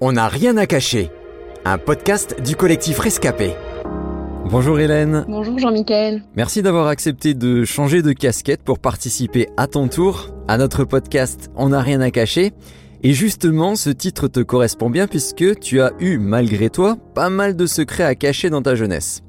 On 0.00 0.12
n'a 0.12 0.26
rien 0.26 0.56
à 0.56 0.66
cacher. 0.66 1.08
Un 1.64 1.78
podcast 1.78 2.42
du 2.44 2.56
collectif 2.56 2.98
Rescapé. 2.98 3.52
Bonjour 4.50 4.80
Hélène. 4.80 5.24
Bonjour 5.28 5.56
Jean-Michel. 5.56 6.24
Merci 6.34 6.62
d'avoir 6.62 6.88
accepté 6.88 7.32
de 7.32 7.64
changer 7.64 8.02
de 8.02 8.12
casquette 8.12 8.62
pour 8.64 8.80
participer 8.80 9.48
à 9.56 9.68
ton 9.68 9.86
tour 9.86 10.30
à 10.48 10.58
notre 10.58 10.82
podcast 10.82 11.48
On 11.54 11.68
n'a 11.68 11.80
rien 11.80 12.00
à 12.00 12.10
cacher. 12.10 12.52
Et 13.04 13.12
justement, 13.12 13.76
ce 13.76 13.90
titre 13.90 14.26
te 14.26 14.40
correspond 14.40 14.90
bien 14.90 15.06
puisque 15.06 15.60
tu 15.60 15.80
as 15.80 15.92
eu, 16.00 16.18
malgré 16.18 16.70
toi, 16.70 16.96
pas 17.14 17.30
mal 17.30 17.54
de 17.54 17.66
secrets 17.66 18.04
à 18.04 18.16
cacher 18.16 18.50
dans 18.50 18.62
ta 18.62 18.74
jeunesse. 18.74 19.22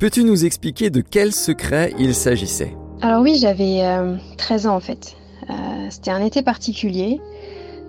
Peux-tu 0.00 0.24
nous 0.24 0.44
expliquer 0.44 0.90
de 0.90 1.00
quels 1.00 1.32
secrets 1.32 1.94
il 1.96 2.16
s'agissait? 2.16 2.74
Alors 3.02 3.22
oui, 3.22 3.38
j'avais 3.40 3.82
13 4.36 4.66
euh, 4.66 4.68
ans 4.68 4.74
en 4.74 4.80
fait. 4.80 5.14
Euh, 5.48 5.54
c'était 5.90 6.10
un 6.10 6.24
été 6.24 6.42
particulier. 6.42 7.20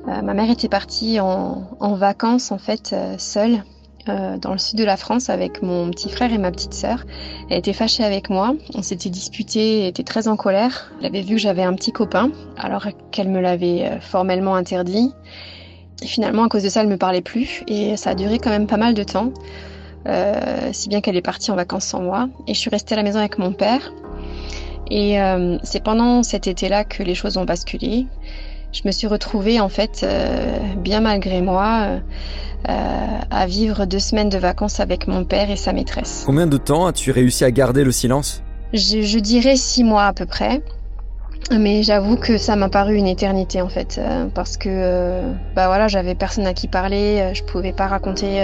Euh, 0.07 0.21
ma 0.21 0.33
mère 0.33 0.49
était 0.49 0.69
partie 0.69 1.19
en, 1.19 1.67
vacances 1.95 2.51
en 2.51 2.57
fait 2.57 2.95
seule 3.17 3.63
dans 4.05 4.51
le 4.51 4.57
sud 4.57 4.77
de 4.77 4.83
la 4.83 4.97
France 4.97 5.29
avec 5.29 5.61
mon 5.61 5.89
petit 5.89 6.09
frère 6.09 6.33
et 6.33 6.37
ma 6.37 6.51
petite 6.51 6.73
sœur. 6.73 7.05
Elle 7.49 7.59
était 7.59 7.71
fâchée 7.71 8.03
avec 8.03 8.29
moi, 8.29 8.53
on 8.75 8.81
s'était 8.81 9.09
disputé, 9.09 9.87
était 9.87 10.03
très 10.03 10.27
en 10.27 10.35
colère. 10.35 10.91
Elle 10.99 11.05
avait 11.05 11.21
vu 11.21 11.35
que 11.35 11.41
j'avais 11.41 11.63
un 11.63 11.73
petit 11.73 11.93
copain 11.93 12.29
alors 12.57 12.85
qu'elle 13.11 13.29
me 13.29 13.39
l'avait 13.39 13.99
formellement 14.01 14.55
interdit. 14.55 15.13
Et 16.01 16.05
finalement 16.05 16.43
à 16.43 16.49
cause 16.49 16.63
de 16.63 16.69
ça 16.69 16.81
elle 16.81 16.89
me 16.89 16.97
parlait 16.97 17.21
plus 17.21 17.63
et 17.67 17.95
ça 17.95 18.09
a 18.09 18.15
duré 18.15 18.39
quand 18.39 18.49
même 18.49 18.67
pas 18.67 18.75
mal 18.75 18.93
de 18.93 19.03
temps. 19.03 19.31
si 20.73 20.89
bien 20.89 20.99
qu'elle 20.99 21.15
est 21.15 21.21
partie 21.21 21.51
en 21.51 21.55
vacances 21.55 21.85
sans 21.85 22.01
moi 22.01 22.27
et 22.45 22.53
je 22.53 22.59
suis 22.59 22.69
restée 22.69 22.95
à 22.95 22.97
la 22.97 23.03
maison 23.03 23.19
avec 23.19 23.37
mon 23.37 23.53
père. 23.53 23.93
Et 24.89 25.19
euh, 25.19 25.57
c'est 25.63 25.83
pendant 25.83 26.23
cet 26.23 26.47
été-là 26.47 26.83
que 26.83 27.03
les 27.03 27.15
choses 27.15 27.37
ont 27.37 27.45
basculé. 27.45 28.05
Je 28.73 28.81
me 28.85 28.91
suis 28.91 29.05
retrouvée 29.05 29.59
en 29.59 29.69
fait, 29.69 30.01
euh, 30.03 30.57
bien 30.77 30.99
malgré 30.99 31.41
moi, 31.41 31.99
euh, 32.67 33.19
à 33.29 33.45
vivre 33.45 33.85
deux 33.85 33.99
semaines 33.99 34.29
de 34.29 34.39
vacances 34.39 34.79
avec 34.79 35.07
mon 35.07 35.25
père 35.25 35.51
et 35.51 35.55
sa 35.55 35.73
maîtresse. 35.73 36.23
Combien 36.25 36.47
de 36.47 36.57
temps 36.57 36.87
as-tu 36.87 37.11
réussi 37.11 37.45
à 37.45 37.51
garder 37.51 37.83
le 37.83 37.91
silence? 37.91 38.41
Je, 38.73 39.03
je, 39.03 39.19
dirais 39.19 39.57
six 39.57 39.83
mois 39.83 40.05
à 40.05 40.13
peu 40.13 40.25
près. 40.25 40.63
Mais 41.51 41.83
j'avoue 41.83 42.15
que 42.15 42.39
ça 42.39 42.55
m'a 42.55 42.69
paru 42.69 42.95
une 42.95 43.05
éternité 43.05 43.61
en 43.61 43.67
fait, 43.67 43.99
parce 44.33 44.55
que 44.55 45.21
bah 45.55 45.67
voilà, 45.67 45.89
j'avais 45.89 46.15
personne 46.15 46.47
à 46.47 46.53
qui 46.53 46.69
parler, 46.69 47.31
je 47.33 47.43
pouvais 47.43 47.73
pas 47.73 47.87
raconter 47.87 48.41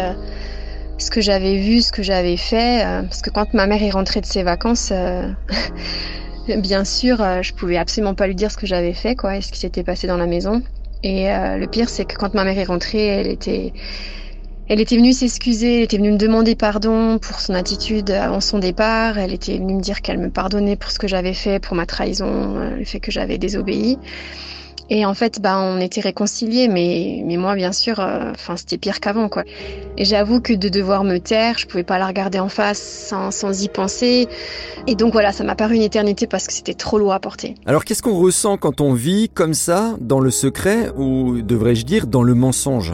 ce 0.98 1.10
que 1.10 1.22
j'avais 1.22 1.56
vu, 1.56 1.82
ce 1.82 1.94
que 1.94 2.04
j'avais 2.04 2.36
fait, 2.36 2.84
parce 3.04 3.22
que 3.22 3.30
quand 3.30 3.54
ma 3.54 3.68
mère 3.68 3.82
est 3.82 3.90
rentrée 3.90 4.20
de 4.20 4.26
ses 4.26 4.44
vacances, 4.44 4.92
Bien 6.58 6.84
sûr, 6.84 7.22
euh, 7.22 7.42
je 7.42 7.54
pouvais 7.54 7.78
absolument 7.78 8.16
pas 8.16 8.28
lui 8.28 8.36
dire 8.36 8.52
ce 8.52 8.58
que 8.58 8.66
j'avais 8.66 8.94
fait, 8.94 9.16
quoi, 9.16 9.38
et 9.38 9.42
ce 9.42 9.52
qui 9.52 9.60
s'était 9.60 9.84
passé 9.84 10.08
dans 10.08 10.18
la 10.18 10.26
maison. 10.26 10.62
Et 11.04 11.30
euh, 11.32 11.58
le 11.58 11.68
pire, 11.68 11.90
c'est 11.90 12.06
que 12.06 12.16
quand 12.16 12.34
ma 12.34 12.44
mère 12.44 12.58
est 12.58 12.64
rentrée, 12.66 13.06
elle 13.06 13.28
était, 13.28 13.74
elle 14.68 14.82
était 14.82 14.98
venue 14.98 15.14
s'excuser, 15.14 15.78
elle 15.78 15.84
était 15.84 15.98
venue 15.98 16.12
me 16.12 16.18
demander 16.18 16.56
pardon 16.56 17.20
pour 17.20 17.40
son 17.40 17.54
attitude 17.54 18.12
avant 18.12 18.42
son 18.42 18.60
départ. 18.60 19.18
Elle 19.18 19.34
était 19.34 19.58
venue 19.58 19.76
me 19.76 19.82
dire 19.82 20.02
qu'elle 20.02 20.18
me 20.20 20.30
pardonnait 20.32 20.76
pour 20.76 20.92
ce 20.92 21.00
que 21.00 21.08
j'avais 21.08 21.34
fait, 21.34 21.60
pour 21.60 21.76
ma 21.76 21.86
trahison, 21.86 22.58
euh, 22.58 22.76
le 22.78 22.86
fait 22.86 23.00
que 23.00 23.12
j'avais 23.12 23.38
désobéi. 23.38 24.00
Et 24.90 25.06
en 25.06 25.14
fait, 25.14 25.40
bah, 25.42 25.60
on 25.60 25.80
était 25.80 26.02
réconciliés, 26.02 26.68
mais, 26.68 27.22
mais 27.26 27.38
moi, 27.38 27.56
bien 27.56 27.72
sûr, 27.72 28.00
euh, 28.00 28.32
enfin, 28.32 28.58
c'était 28.58 28.78
pire 28.78 29.00
qu'avant, 29.00 29.30
quoi. 29.30 29.44
Et 29.98 30.06
j'avoue 30.06 30.42
que 30.42 30.54
de 30.54 30.70
devoir 30.70 31.04
me 31.04 31.20
taire, 31.20 31.58
je 31.58 31.68
pouvais 31.68 31.84
pas 31.84 32.00
la 32.00 32.08
regarder 32.08 32.40
en 32.40 32.50
face 32.50 32.82
sans, 32.82 33.32
sans 33.32 33.64
y 33.64 33.70
penser. 33.70 34.28
Et 34.88 34.96
donc 34.96 35.14
voilà, 35.14 35.32
ça 35.32 35.44
m'a 35.44 35.56
paru 35.56 35.76
une 35.76 35.82
éternité 35.82 36.26
parce 36.26 36.48
que 36.48 36.54
c'était 36.54 36.74
trop 36.74 36.98
lourd 36.98 37.14
à 37.14 37.20
porter. 37.20 37.56
Alors, 37.66 37.86
qu'est-ce 37.86 38.02
qu'on 38.02 38.18
ressent 38.18 38.58
quand 38.58 38.82
on 38.82 38.94
vit 38.94 39.30
comme 39.30 39.54
ça, 39.54 39.96
dans 40.00 40.20
le 40.20 40.32
secret, 40.32 40.92
ou 40.98 41.42
devrais-je 41.42 41.86
dire, 41.86 42.08
dans 42.08 42.24
le 42.24 42.34
mensonge? 42.34 42.94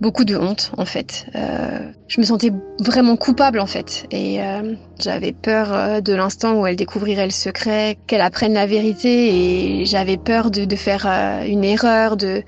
Beaucoup 0.00 0.24
de 0.24 0.36
honte 0.36 0.72
en 0.76 0.84
fait. 0.84 1.26
Euh, 1.34 1.90
je 2.08 2.20
me 2.20 2.26
sentais 2.26 2.52
vraiment 2.80 3.16
coupable 3.16 3.60
en 3.60 3.66
fait. 3.66 4.06
Et 4.10 4.42
euh, 4.42 4.74
j'avais 4.98 5.32
peur 5.32 5.72
euh, 5.72 6.00
de 6.00 6.14
l'instant 6.14 6.60
où 6.60 6.66
elle 6.66 6.76
découvrirait 6.76 7.26
le 7.26 7.32
secret, 7.32 7.98
qu'elle 8.06 8.20
apprenne 8.20 8.54
la 8.54 8.66
vérité. 8.66 9.80
Et 9.80 9.86
j'avais 9.86 10.16
peur 10.16 10.50
de, 10.50 10.64
de 10.64 10.76
faire 10.76 11.06
euh, 11.06 11.44
une 11.44 11.64
erreur, 11.64 12.16
de 12.16 12.42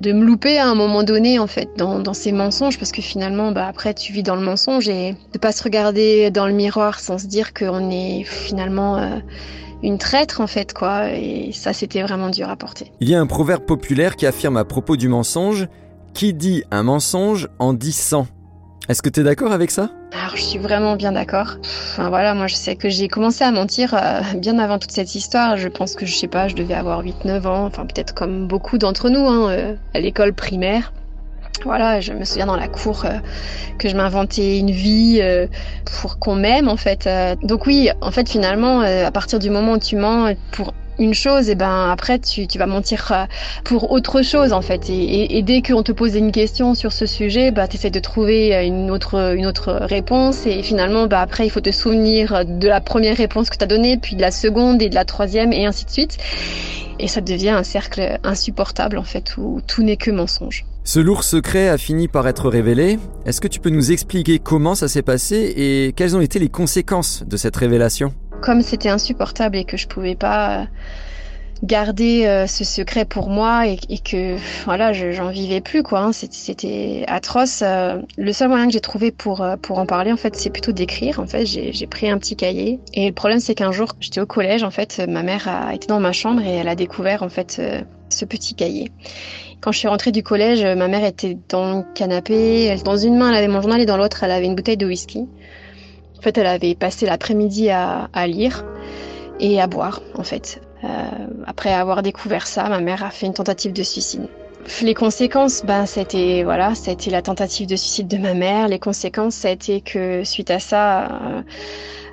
de 0.00 0.12
me 0.12 0.24
louper 0.24 0.58
à 0.58 0.66
un 0.66 0.74
moment 0.74 1.04
donné 1.04 1.38
en 1.38 1.46
fait 1.46 1.68
dans, 1.76 2.00
dans 2.00 2.14
ces 2.14 2.32
mensonges. 2.32 2.78
Parce 2.78 2.92
que 2.92 3.02
finalement 3.02 3.52
bah 3.52 3.66
après 3.68 3.94
tu 3.94 4.12
vis 4.12 4.22
dans 4.22 4.36
le 4.36 4.42
mensonge. 4.42 4.88
Et 4.88 5.14
de 5.32 5.38
pas 5.38 5.52
se 5.52 5.62
regarder 5.62 6.30
dans 6.30 6.46
le 6.46 6.52
miroir 6.52 7.00
sans 7.00 7.18
se 7.18 7.26
dire 7.26 7.54
qu'on 7.54 7.90
est 7.90 8.24
finalement 8.24 8.96
euh, 8.96 9.18
une 9.82 9.98
traître 9.98 10.40
en 10.40 10.46
fait 10.46 10.72
quoi. 10.72 11.10
Et 11.10 11.52
ça 11.52 11.72
c'était 11.72 12.02
vraiment 12.02 12.30
dur 12.30 12.48
à 12.48 12.56
porter. 12.56 12.90
Il 13.00 13.08
y 13.08 13.14
a 13.14 13.20
un 13.20 13.26
proverbe 13.26 13.64
populaire 13.64 14.16
qui 14.16 14.26
affirme 14.26 14.56
à 14.56 14.64
propos 14.64 14.96
du 14.96 15.08
mensonge 15.08 15.68
qui 16.14 16.32
dit 16.32 16.62
un 16.70 16.84
mensonge 16.84 17.48
en 17.58 17.74
dit 17.74 17.92
100. 17.92 18.26
Est-ce 18.88 19.02
que 19.02 19.08
tu 19.08 19.20
es 19.20 19.22
d'accord 19.22 19.52
avec 19.52 19.70
ça? 19.70 19.90
Alors 20.12 20.36
je 20.36 20.42
suis 20.42 20.58
vraiment 20.58 20.94
bien 20.94 21.12
d'accord. 21.12 21.56
Enfin 21.62 22.08
voilà, 22.08 22.34
moi 22.34 22.46
je 22.46 22.54
sais 22.54 22.76
que 22.76 22.88
j'ai 22.88 23.08
commencé 23.08 23.42
à 23.42 23.50
mentir 23.50 23.94
euh, 23.94 24.20
bien 24.36 24.58
avant 24.58 24.78
toute 24.78 24.92
cette 24.92 25.14
histoire. 25.14 25.56
Je 25.56 25.68
pense 25.68 25.96
que 25.96 26.06
je 26.06 26.14
sais 26.14 26.28
pas, 26.28 26.48
je 26.48 26.54
devais 26.54 26.74
avoir 26.74 27.02
8-9 27.02 27.46
ans, 27.46 27.66
enfin 27.66 27.84
peut-être 27.84 28.14
comme 28.14 28.46
beaucoup 28.46 28.78
d'entre 28.78 29.10
nous 29.10 29.26
hein, 29.26 29.50
euh, 29.50 29.74
à 29.92 30.00
l'école 30.00 30.32
primaire. 30.32 30.92
Voilà, 31.64 32.00
je 32.00 32.12
me 32.12 32.24
souviens 32.24 32.46
dans 32.46 32.56
la 32.56 32.68
cour 32.68 33.04
euh, 33.06 33.18
que 33.78 33.88
je 33.88 33.96
m'inventais 33.96 34.58
une 34.58 34.70
vie 34.70 35.22
pour 36.00 36.18
qu'on 36.18 36.36
m'aime 36.36 36.68
en 36.68 36.76
fait. 36.76 37.08
donc 37.42 37.66
oui, 37.66 37.88
en 38.02 38.10
fait 38.10 38.28
finalement, 38.28 38.80
à 38.80 39.10
partir 39.10 39.38
du 39.38 39.50
moment 39.50 39.72
où 39.72 39.78
tu 39.78 39.96
mens 39.96 40.34
pour 40.52 40.74
une 40.98 41.14
chose, 41.14 41.48
et 41.48 41.54
ben 41.54 41.90
après 41.90 42.18
tu, 42.18 42.46
tu 42.46 42.58
vas 42.58 42.66
mentir 42.66 43.10
euh, 43.12 43.24
pour 43.64 43.90
autre 43.90 44.22
chose 44.22 44.52
en 44.52 44.62
fait. 44.62 44.88
Et, 44.90 45.38
et, 45.38 45.42
dès 45.42 45.62
qu'on 45.62 45.82
te 45.82 45.92
pose 45.92 46.14
une 46.14 46.32
question 46.32 46.74
sur 46.74 46.92
ce 46.92 47.06
sujet, 47.06 47.50
bah 47.50 47.68
tu 47.68 47.78
de 47.90 48.00
trouver 48.00 48.54
euh, 48.54 48.64
une 48.64 48.90
autre, 48.90 49.34
une 49.36 49.46
autre 49.46 49.72
réponse 49.82 50.46
et 50.46 50.62
finalement 50.62 51.06
bah 51.06 51.20
après 51.20 51.46
il 51.46 51.50
faut 51.50 51.60
te 51.60 51.70
souvenir 51.70 52.44
de 52.46 52.68
la 52.68 52.80
première 52.80 53.16
réponse 53.16 53.50
que 53.50 53.56
tu 53.56 53.64
as 53.64 53.66
donnée, 53.66 53.96
puis 53.96 54.16
de 54.16 54.20
la 54.20 54.30
seconde 54.30 54.82
et 54.82 54.88
de 54.88 54.94
la 54.94 55.04
troisième 55.04 55.52
et 55.52 55.66
ainsi 55.66 55.84
de 55.84 55.90
suite. 55.90 56.18
Et 56.98 57.08
ça 57.08 57.20
devient 57.20 57.50
un 57.50 57.64
cercle 57.64 58.18
insupportable 58.22 58.98
en 58.98 59.02
fait 59.02 59.36
où 59.36 59.60
tout 59.66 59.82
n'est 59.82 59.96
que 59.96 60.10
mensonge. 60.10 60.64
Ce 60.86 61.00
lourd 61.00 61.24
secret 61.24 61.68
a 61.68 61.78
fini 61.78 62.08
par 62.08 62.28
être 62.28 62.50
révélé. 62.50 62.98
Est-ce 63.24 63.40
que 63.40 63.48
tu 63.48 63.58
peux 63.58 63.70
nous 63.70 63.90
expliquer 63.90 64.38
comment 64.38 64.74
ça 64.74 64.86
s'est 64.86 65.02
passé 65.02 65.54
et 65.56 65.94
quelles 65.96 66.14
ont 66.14 66.20
été 66.20 66.38
les 66.38 66.50
conséquences 66.50 67.24
de 67.26 67.38
cette 67.38 67.56
révélation? 67.56 68.12
Comme 68.44 68.60
c'était 68.60 68.90
insupportable 68.90 69.56
et 69.56 69.64
que 69.64 69.78
je 69.78 69.88
pouvais 69.88 70.14
pas 70.14 70.50
euh, 70.50 70.64
garder 71.62 72.26
euh, 72.26 72.46
ce 72.46 72.62
secret 72.62 73.06
pour 73.06 73.30
moi 73.30 73.66
et, 73.66 73.78
que 73.98 74.36
voilà 74.66 74.92
j'en 74.92 75.30
vivais 75.30 75.62
plus 75.62 75.82
quoi 75.82 76.00
hein. 76.00 76.12
c'était 76.12 77.04
atroce. 77.08 77.62
Euh, 77.62 78.02
le 78.18 78.32
seul 78.34 78.50
moyen 78.50 78.66
que 78.66 78.74
j'ai 78.74 78.82
trouvé 78.82 79.12
pour 79.12 79.42
pour 79.62 79.78
en 79.78 79.86
parler 79.86 80.12
en 80.12 80.18
fait 80.18 80.36
c'est 80.36 80.50
plutôt 80.50 80.72
d'écrire 80.72 81.20
en 81.20 81.26
fait. 81.26 81.46
J'ai 81.46 81.86
pris 81.86 82.10
un 82.10 82.18
petit 82.18 82.36
cahier 82.36 82.80
et 82.92 83.06
le 83.06 83.14
problème 83.14 83.40
c'est 83.40 83.54
qu'un 83.54 83.72
jour 83.72 83.94
j'étais 83.98 84.20
au 84.20 84.26
collège 84.26 84.62
en 84.62 84.70
fait 84.70 85.02
ma 85.08 85.22
mère 85.22 85.48
a 85.48 85.74
été 85.74 85.86
dans 85.86 86.00
ma 86.00 86.12
chambre 86.12 86.42
et 86.42 86.56
elle 86.56 86.68
a 86.68 86.74
découvert 86.74 87.22
en 87.22 87.30
fait 87.30 87.62
ce 88.10 88.24
petit 88.26 88.54
cahier. 88.54 88.92
Quand 89.62 89.72
je 89.72 89.78
suis 89.78 89.88
rentrée 89.88 90.12
du 90.12 90.22
collège 90.22 90.62
ma 90.76 90.88
mère 90.88 91.06
était 91.06 91.38
dans 91.48 91.78
le 91.78 91.84
canapé 91.94 92.76
dans 92.84 92.98
une 92.98 93.16
main 93.16 93.30
elle 93.30 93.38
avait 93.38 93.48
mon 93.48 93.62
journal 93.62 93.80
et 93.80 93.86
dans 93.86 93.96
l'autre 93.96 94.22
elle 94.22 94.32
avait 94.32 94.44
une 94.44 94.54
bouteille 94.54 94.76
de 94.76 94.86
whisky 94.86 95.26
fait, 96.24 96.38
elle 96.38 96.46
avait 96.46 96.74
passé 96.74 97.06
l'après-midi 97.06 97.70
à, 97.70 98.26
lire 98.26 98.64
et 99.40 99.60
à 99.60 99.66
boire, 99.66 100.00
en 100.16 100.22
fait. 100.22 100.60
Euh, 100.82 100.88
après 101.46 101.72
avoir 101.72 102.02
découvert 102.02 102.46
ça, 102.46 102.68
ma 102.68 102.80
mère 102.80 103.04
a 103.04 103.10
fait 103.10 103.26
une 103.26 103.34
tentative 103.34 103.72
de 103.72 103.82
suicide. 103.82 104.26
Les 104.82 104.94
conséquences, 104.94 105.62
ben, 105.64 105.84
c'était 105.84 106.42
voilà, 106.42 106.74
ça 106.74 106.90
a 106.90 106.94
été 106.94 107.10
la 107.10 107.20
tentative 107.20 107.66
de 107.66 107.76
suicide 107.76 108.08
de 108.08 108.16
ma 108.16 108.32
mère. 108.32 108.68
Les 108.68 108.78
conséquences, 108.78 109.34
ça 109.34 109.48
a 109.48 109.50
été 109.50 109.82
que 109.82 110.24
suite 110.24 110.50
à 110.50 110.58
ça, 110.58 111.04
euh, 111.04 111.42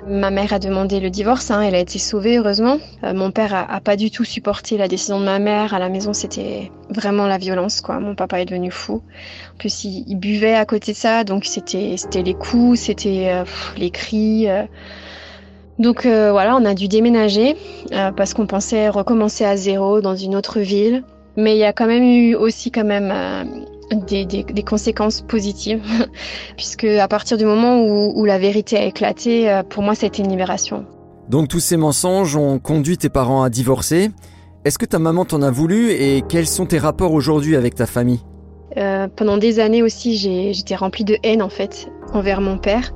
ma 0.06 0.30
mère 0.30 0.52
a 0.52 0.58
demandé 0.58 1.00
le 1.00 1.08
divorce. 1.08 1.50
Hein, 1.50 1.62
elle 1.62 1.74
a 1.74 1.78
été 1.78 1.98
sauvée 1.98 2.36
heureusement. 2.36 2.76
Euh, 3.04 3.14
mon 3.14 3.30
père 3.30 3.54
a, 3.54 3.80
pas 3.80 3.96
du 3.96 4.10
tout 4.10 4.24
supporté 4.24 4.76
la 4.76 4.86
décision 4.86 5.18
de 5.18 5.24
ma 5.24 5.38
mère. 5.38 5.72
À 5.72 5.78
la 5.78 5.88
maison, 5.88 6.12
c'était 6.12 6.70
vraiment 6.90 7.26
la 7.26 7.38
violence, 7.38 7.80
quoi. 7.80 8.00
Mon 8.00 8.14
papa 8.14 8.40
est 8.42 8.44
devenu 8.44 8.70
fou. 8.70 9.02
En 9.54 9.58
plus, 9.58 9.84
il, 9.84 10.16
buvait 10.16 10.54
à 10.54 10.66
côté 10.66 10.92
de 10.92 10.96
ça, 10.98 11.24
donc 11.24 11.46
c'était 11.46 11.94
c'était 11.96 12.22
les 12.22 12.34
coups, 12.34 12.80
c'était 12.80 13.30
euh, 13.30 13.44
les 13.78 13.90
cris. 13.90 14.46
Donc 15.78 16.04
voilà, 16.04 16.54
on 16.54 16.64
a 16.66 16.74
dû 16.74 16.86
déménager 16.86 17.56
parce 17.90 18.34
qu'on 18.34 18.46
pensait 18.46 18.90
recommencer 18.90 19.44
à 19.44 19.56
zéro 19.56 20.02
dans 20.02 20.14
une 20.14 20.36
autre 20.36 20.60
ville. 20.60 21.02
Mais 21.36 21.54
il 21.54 21.58
y 21.58 21.64
a 21.64 21.72
quand 21.72 21.86
même 21.86 22.02
eu 22.02 22.34
aussi 22.34 22.70
quand 22.70 22.84
même 22.84 23.10
euh, 23.10 23.44
des, 24.06 24.24
des, 24.24 24.62
conséquences 24.62 25.22
positives, 25.22 25.82
puisque 26.56 26.84
à 26.84 27.08
partir 27.08 27.38
du 27.38 27.44
moment 27.44 27.82
où, 27.82 28.12
où 28.14 28.24
la 28.24 28.38
vérité 28.38 28.76
a 28.76 28.84
éclaté, 28.84 29.50
euh, 29.50 29.62
pour 29.62 29.82
moi, 29.82 29.94
ça 29.94 30.04
a 30.04 30.08
été 30.08 30.22
une 30.22 30.30
libération. 30.30 30.84
Donc 31.28 31.48
tous 31.48 31.60
ces 31.60 31.76
mensonges 31.76 32.36
ont 32.36 32.58
conduit 32.58 32.98
tes 32.98 33.08
parents 33.08 33.42
à 33.42 33.50
divorcer. 33.50 34.10
Est-ce 34.64 34.78
que 34.78 34.86
ta 34.86 34.98
maman 34.98 35.24
t'en 35.24 35.42
a 35.42 35.50
voulu 35.50 35.90
et 35.90 36.22
quels 36.28 36.46
sont 36.46 36.66
tes 36.66 36.78
rapports 36.78 37.12
aujourd'hui 37.12 37.56
avec 37.56 37.74
ta 37.74 37.86
famille? 37.86 38.20
Euh, 38.76 39.08
pendant 39.14 39.36
des 39.36 39.60
années 39.60 39.82
aussi, 39.82 40.16
j'étais 40.52 40.76
remplie 40.76 41.04
de 41.04 41.16
haine 41.22 41.42
en 41.42 41.48
fait 41.48 41.88
envers 42.12 42.40
mon 42.40 42.58
père. 42.58 42.92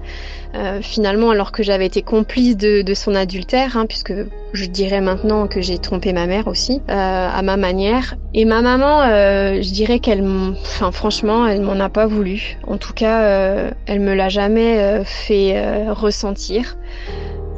Euh, 0.54 0.80
finalement, 0.80 1.30
alors 1.30 1.52
que 1.52 1.62
j'avais 1.62 1.84
été 1.84 2.00
complice 2.00 2.56
de, 2.56 2.80
de 2.80 2.94
son 2.94 3.14
adultère, 3.14 3.76
hein, 3.76 3.84
puisque 3.86 4.14
je 4.54 4.64
dirais 4.64 5.02
maintenant 5.02 5.48
que 5.48 5.60
j'ai 5.60 5.76
trompé 5.76 6.14
ma 6.14 6.26
mère 6.26 6.46
aussi, 6.46 6.80
euh, 6.88 7.28
à 7.28 7.42
ma 7.42 7.56
manière. 7.58 8.14
Et 8.32 8.46
ma 8.46 8.62
maman, 8.62 9.02
euh, 9.02 9.60
je 9.60 9.70
dirais 9.70 9.98
qu'elle, 9.98 10.24
enfin 10.24 10.92
franchement, 10.92 11.46
elle 11.46 11.60
m'en 11.60 11.78
a 11.78 11.90
pas 11.90 12.06
voulu. 12.06 12.56
En 12.66 12.78
tout 12.78 12.94
cas, 12.94 13.22
euh, 13.22 13.70
elle 13.86 14.00
me 14.00 14.14
l'a 14.14 14.30
jamais 14.30 14.78
euh, 14.78 15.04
fait 15.04 15.90
ressentir. 15.90 16.78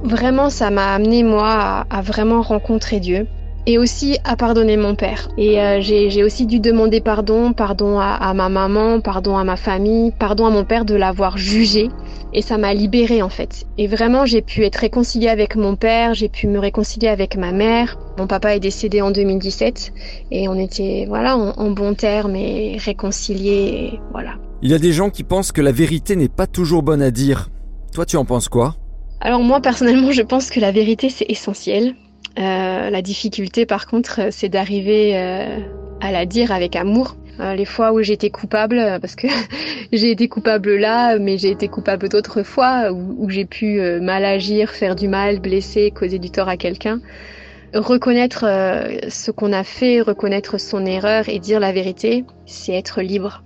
Vraiment, 0.03 0.51
ça 0.51 0.71
m'a 0.71 0.95
amené 0.95 1.23
moi 1.23 1.51
à, 1.51 1.87
à 1.91 2.03
vraiment 2.03 2.43
rencontrer 2.43 2.99
Dieu 3.01 3.27
et 3.69 3.77
aussi 3.77 4.17
à 4.25 4.35
pardonner 4.35 4.79
mon 4.79 4.95
père. 4.95 5.29
Et 5.37 5.61
euh, 5.61 5.83
j'ai 5.83 6.25
aussi 6.25 6.47
dû 6.47 6.59
demander 6.59 7.03
pardon, 7.03 7.53
pardon 7.53 8.01
à, 8.01 8.15
à, 8.15 8.33
ma 8.33 8.49
maman, 8.49 9.01
pardon 9.01 9.37
à 9.37 9.45
ma 9.45 9.57
famille, 9.57 10.11
pardon 10.11 10.47
à 10.47 10.51
mon 10.51 10.65
père 10.65 10.87
de 10.87 10.95
l'avoir 10.95 11.37
jugé. 11.37 11.91
Et 12.33 12.41
ça 12.41 12.57
m'a 12.57 12.73
libérée 12.73 13.21
en 13.21 13.29
fait. 13.29 13.67
Et 13.77 13.87
vraiment, 13.87 14.25
j'ai 14.25 14.41
pu 14.41 14.65
être 14.65 14.77
réconciliée 14.77 15.29
avec 15.29 15.55
mon 15.55 15.77
père, 15.77 16.15
j'ai 16.15 16.31
pu 16.31 16.47
me 16.47 16.59
réconcilier 16.59 17.09
avec 17.09 17.37
ma 17.37 17.53
mère. 17.53 17.99
Mon 18.17 18.27
papa 18.27 18.57
est 18.57 18.61
décédé 18.61 19.03
en 19.03 19.11
2017 19.11 19.93
et 20.31 20.49
on 20.49 20.55
était 20.55 21.05
voilà 21.07 21.37
en, 21.37 21.51
en 21.51 21.71
bon 21.71 21.93
terme 21.93 22.37
et 22.37 22.79
réconciliés. 22.79 23.91
Et 23.93 24.01
voilà. 24.13 24.37
Il 24.63 24.71
y 24.71 24.75
a 24.75 24.79
des 24.79 24.93
gens 24.93 25.11
qui 25.11 25.25
pensent 25.25 25.53
que 25.53 25.61
la 25.61 25.73
vérité 25.73 26.17
n'est 26.17 26.29
pas 26.29 26.47
toujours 26.47 26.83
bonne 26.83 27.03
à 27.03 27.11
dire. 27.11 27.51
Toi, 27.93 28.07
tu 28.07 28.17
en 28.17 28.25
penses 28.25 28.49
quoi? 28.49 28.77
Alors 29.21 29.41
moi 29.41 29.61
personnellement 29.61 30.13
je 30.13 30.23
pense 30.23 30.49
que 30.49 30.61
la 30.61 30.71
vérité 30.71 31.11
c'est 31.11 31.27
essentiel 31.29 31.97
euh, 32.39 32.91
la 32.91 33.03
difficulté, 33.03 33.67
par 33.67 33.87
contre, 33.87 34.29
c'est 34.31 34.49
d'arriver 34.49 35.17
euh, 35.17 35.59
à 36.01 36.13
la 36.13 36.27
dire 36.27 36.53
avec 36.53 36.77
amour. 36.77 37.17
Euh, 37.41 37.55
les 37.55 37.65
fois 37.65 37.93
où 37.93 38.03
j'étais 38.03 38.31
coupable, 38.31 38.99
parce 39.01 39.15
que 39.15 39.27
j'ai 39.93 40.11
été 40.11 40.29
coupable 40.29 40.77
là, 40.77 41.19
mais 41.19 41.39
j'ai 41.39 41.51
été 41.51 41.69
coupable 41.69 42.09
d'autres 42.09 42.43
fois 42.43 42.91
où 42.93 43.29
j'ai 43.31 43.45
pu 43.45 43.81
mal 44.01 44.25
agir, 44.25 44.71
faire 44.71 44.97
du 44.97 45.09
mal, 45.09 45.39
blesser, 45.41 45.93
causer 45.93 46.19
du 46.19 46.31
tort 46.31 46.49
à 46.49 46.57
quelqu'un. 46.57 47.01
Reconnaître 47.75 48.45
ce 49.09 49.31
qu'on 49.31 49.53
a 49.53 49.65
fait, 49.65 50.01
reconnaître 50.01 50.59
son 50.59 50.87
erreur 50.87 51.29
et 51.29 51.39
dire 51.39 51.61
la 51.61 51.73
vérité, 51.73 52.25
c'est 52.47 52.73
être 52.73 53.03
libre 53.03 53.43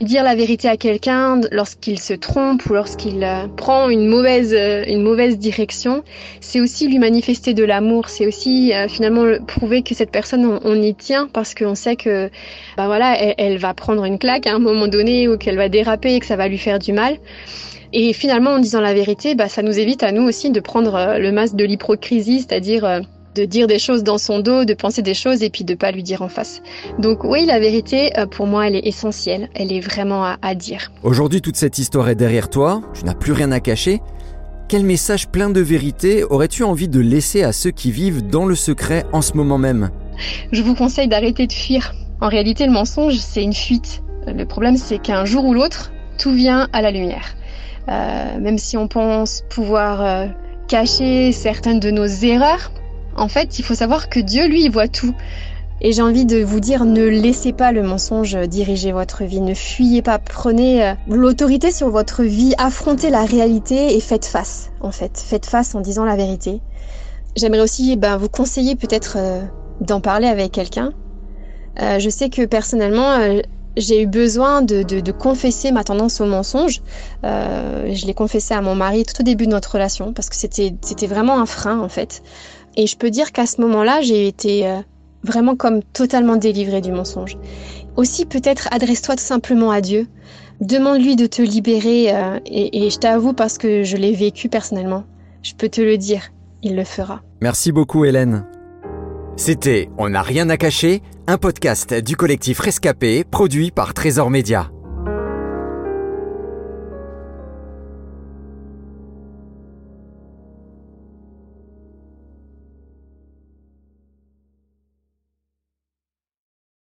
dire 0.00 0.24
la 0.24 0.34
vérité 0.34 0.68
à 0.68 0.76
quelqu'un 0.76 1.40
lorsqu'il 1.52 1.98
se 1.98 2.14
trompe 2.14 2.64
ou 2.66 2.72
lorsqu'il 2.72 3.22
euh, 3.22 3.46
prend 3.48 3.90
une 3.90 4.06
mauvaise 4.06 4.54
euh, 4.54 4.84
une 4.86 5.02
mauvaise 5.02 5.38
direction, 5.38 6.02
c'est 6.40 6.60
aussi 6.60 6.88
lui 6.88 6.98
manifester 6.98 7.52
de 7.52 7.64
l'amour, 7.64 8.08
c'est 8.08 8.26
aussi 8.26 8.72
euh, 8.72 8.88
finalement 8.88 9.26
prouver 9.46 9.82
que 9.82 9.94
cette 9.94 10.10
personne 10.10 10.58
on, 10.64 10.82
y 10.82 10.94
tient 10.94 11.28
parce 11.30 11.54
qu'on 11.54 11.74
sait 11.74 11.96
que 11.96 12.30
bah 12.78 12.86
voilà, 12.86 13.18
elle, 13.18 13.34
elle, 13.36 13.58
va 13.58 13.74
prendre 13.74 14.04
une 14.04 14.18
claque 14.18 14.46
à 14.46 14.54
un 14.54 14.58
moment 14.58 14.88
donné 14.88 15.28
ou 15.28 15.36
qu'elle 15.36 15.56
va 15.56 15.68
déraper 15.68 16.14
et 16.14 16.20
que 16.20 16.26
ça 16.26 16.36
va 16.36 16.48
lui 16.48 16.58
faire 16.58 16.78
du 16.78 16.92
mal. 16.92 17.18
Et 17.92 18.12
finalement 18.12 18.52
en 18.52 18.58
disant 18.58 18.80
la 18.80 18.94
vérité, 18.94 19.34
bah 19.34 19.48
ça 19.48 19.62
nous 19.62 19.78
évite 19.78 20.02
à 20.02 20.12
nous 20.12 20.22
aussi 20.22 20.50
de 20.50 20.60
prendre 20.60 21.18
le 21.18 21.32
masque 21.32 21.56
de 21.56 21.64
l'hypocrisie, 21.64 22.40
c'est-à-dire 22.40 23.02
de 23.34 23.44
dire 23.44 23.66
des 23.66 23.78
choses 23.78 24.02
dans 24.02 24.18
son 24.18 24.40
dos, 24.40 24.64
de 24.64 24.74
penser 24.74 25.02
des 25.02 25.14
choses 25.14 25.42
et 25.42 25.50
puis 25.50 25.64
de 25.64 25.74
pas 25.74 25.92
lui 25.92 26.02
dire 26.02 26.22
en 26.22 26.28
face. 26.28 26.62
Donc 26.98 27.24
oui, 27.24 27.46
la 27.46 27.60
vérité, 27.60 28.18
euh, 28.18 28.26
pour 28.26 28.46
moi, 28.46 28.66
elle 28.66 28.76
est 28.76 28.86
essentielle. 28.86 29.48
Elle 29.54 29.72
est 29.72 29.80
vraiment 29.80 30.24
à, 30.24 30.36
à 30.42 30.54
dire. 30.54 30.90
Aujourd'hui, 31.02 31.40
toute 31.40 31.56
cette 31.56 31.78
histoire 31.78 32.08
est 32.08 32.14
derrière 32.14 32.50
toi. 32.50 32.82
Tu 32.94 33.04
n'as 33.04 33.14
plus 33.14 33.32
rien 33.32 33.52
à 33.52 33.60
cacher. 33.60 34.00
Quel 34.68 34.84
message 34.84 35.28
plein 35.28 35.50
de 35.50 35.60
vérité 35.60 36.22
aurais-tu 36.22 36.62
envie 36.62 36.88
de 36.88 37.00
laisser 37.00 37.42
à 37.42 37.52
ceux 37.52 37.72
qui 37.72 37.90
vivent 37.90 38.26
dans 38.26 38.46
le 38.46 38.54
secret 38.54 39.04
en 39.12 39.20
ce 39.20 39.34
moment 39.34 39.58
même? 39.58 39.90
Je 40.52 40.62
vous 40.62 40.74
conseille 40.74 41.08
d'arrêter 41.08 41.46
de 41.46 41.52
fuir. 41.52 41.94
En 42.20 42.28
réalité, 42.28 42.66
le 42.66 42.72
mensonge, 42.72 43.16
c'est 43.16 43.42
une 43.42 43.54
fuite. 43.54 44.02
Le 44.26 44.44
problème, 44.44 44.76
c'est 44.76 44.98
qu'un 44.98 45.24
jour 45.24 45.44
ou 45.44 45.54
l'autre, 45.54 45.90
tout 46.18 46.32
vient 46.32 46.68
à 46.72 46.82
la 46.82 46.90
lumière. 46.90 47.34
Euh, 47.88 48.38
même 48.38 48.58
si 48.58 48.76
on 48.76 48.86
pense 48.86 49.42
pouvoir 49.48 50.02
euh, 50.02 50.26
cacher 50.68 51.32
certaines 51.32 51.80
de 51.80 51.90
nos 51.90 52.06
erreurs, 52.06 52.70
en 53.20 53.28
fait, 53.28 53.58
il 53.58 53.64
faut 53.64 53.74
savoir 53.74 54.08
que 54.08 54.18
Dieu, 54.18 54.48
lui, 54.48 54.68
voit 54.70 54.88
tout. 54.88 55.14
Et 55.82 55.92
j'ai 55.92 56.02
envie 56.02 56.24
de 56.24 56.42
vous 56.42 56.60
dire, 56.60 56.84
ne 56.84 57.06
laissez 57.06 57.52
pas 57.52 57.70
le 57.70 57.82
mensonge 57.82 58.34
diriger 58.48 58.92
votre 58.92 59.24
vie, 59.24 59.40
ne 59.40 59.54
fuyez 59.54 60.02
pas, 60.02 60.18
prenez 60.18 60.84
euh, 60.84 60.94
l'autorité 61.06 61.70
sur 61.70 61.90
votre 61.90 62.22
vie, 62.22 62.54
affrontez 62.58 63.08
la 63.10 63.24
réalité 63.24 63.94
et 63.96 64.00
faites 64.00 64.26
face, 64.26 64.70
en 64.80 64.90
fait. 64.90 65.18
Faites 65.18 65.46
face 65.46 65.74
en 65.74 65.80
disant 65.80 66.04
la 66.04 66.16
vérité. 66.16 66.60
J'aimerais 67.36 67.60
aussi 67.60 67.96
ben, 67.96 68.16
vous 68.16 68.28
conseiller 68.28 68.74
peut-être 68.74 69.16
euh, 69.18 69.42
d'en 69.80 70.00
parler 70.00 70.26
avec 70.26 70.52
quelqu'un. 70.52 70.92
Euh, 71.80 71.98
je 71.98 72.10
sais 72.10 72.28
que 72.28 72.44
personnellement, 72.44 73.40
j'ai 73.76 74.02
eu 74.02 74.06
besoin 74.06 74.60
de, 74.60 74.82
de, 74.82 75.12
confesser 75.12 75.72
ma 75.72 75.84
tendance 75.84 76.20
au 76.20 76.26
mensonge. 76.26 76.82
Je 77.22 78.06
l'ai 78.06 78.14
confessé 78.14 78.52
à 78.52 78.60
mon 78.60 78.74
mari 78.74 79.04
tout 79.04 79.20
au 79.20 79.24
début 79.24 79.46
de 79.46 79.52
notre 79.52 79.72
relation 79.72 80.12
parce 80.12 80.28
que 80.28 80.36
c'était 80.36 81.06
vraiment 81.06 81.40
un 81.40 81.46
frein 81.46 81.78
en 81.78 81.88
fait. 81.88 82.22
Et 82.76 82.86
je 82.86 82.96
peux 82.96 83.10
dire 83.10 83.32
qu'à 83.32 83.46
ce 83.46 83.60
moment-là, 83.60 84.00
j'ai 84.00 84.26
été 84.26 84.66
euh, 84.66 84.80
vraiment 85.22 85.56
comme 85.56 85.82
totalement 85.82 86.36
délivrée 86.36 86.80
du 86.80 86.92
mensonge. 86.92 87.36
Aussi, 87.96 88.26
peut-être 88.26 88.68
adresse-toi 88.72 89.16
tout 89.16 89.24
simplement 89.24 89.70
à 89.70 89.80
Dieu. 89.80 90.06
Demande-lui 90.60 91.16
de 91.16 91.26
te 91.26 91.42
libérer 91.42 92.14
euh, 92.14 92.38
et, 92.46 92.86
et 92.86 92.90
je 92.90 92.98
t'avoue 92.98 93.32
parce 93.32 93.58
que 93.58 93.82
je 93.82 93.96
l'ai 93.96 94.12
vécu 94.12 94.48
personnellement. 94.48 95.04
Je 95.42 95.54
peux 95.54 95.68
te 95.68 95.80
le 95.80 95.96
dire, 95.96 96.22
il 96.62 96.76
le 96.76 96.84
fera. 96.84 97.22
Merci 97.40 97.72
beaucoup 97.72 98.04
Hélène. 98.04 98.44
C'était 99.36 99.88
On 99.96 100.10
n'a 100.10 100.22
rien 100.22 100.50
à 100.50 100.58
cacher, 100.58 101.02
un 101.26 101.38
podcast 101.38 101.94
du 101.94 102.14
collectif 102.14 102.60
Rescapé 102.60 103.24
produit 103.24 103.70
par 103.70 103.94
Trésor 103.94 104.28
Média. 104.28 104.70